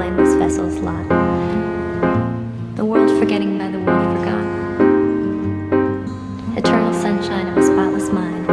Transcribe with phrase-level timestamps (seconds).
[0.00, 1.06] blameless vessel's lot.
[2.76, 4.46] The world forgetting by the world forgot.
[6.56, 8.46] Eternal sunshine of a spotless mind.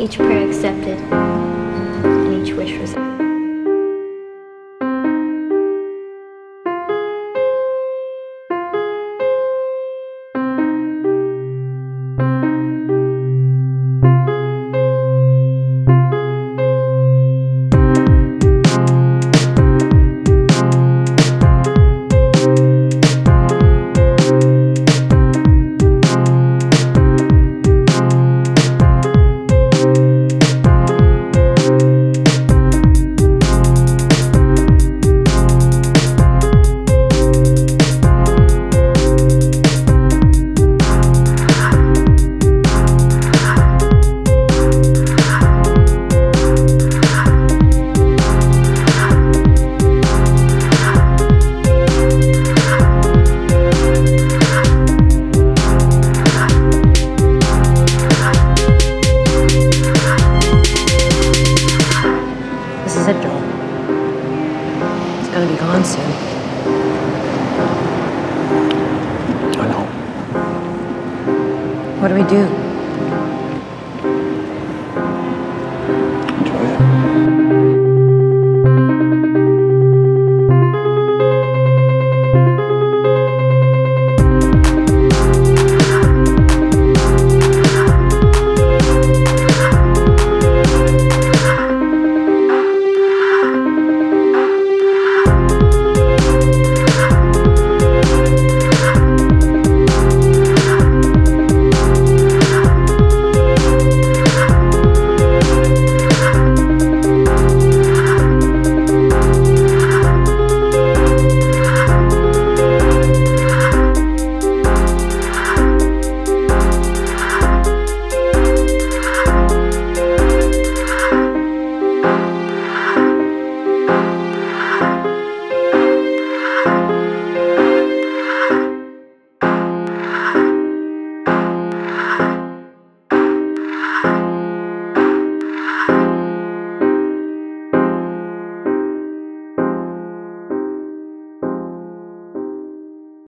[0.00, 3.15] Each prayer accepted, and each wish resolved.
[65.94, 66.36] Gonna be gone soon.
[69.60, 69.84] I know.
[72.00, 72.65] What do we do?